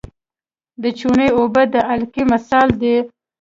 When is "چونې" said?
0.99-1.27